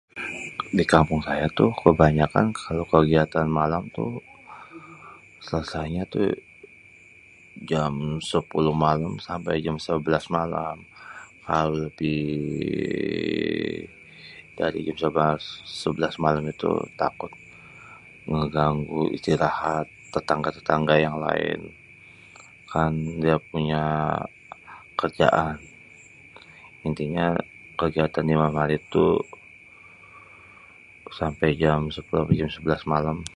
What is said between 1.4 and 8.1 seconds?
tuh kebanyakan kalo kegiatan malam tuh selesainya tuh jam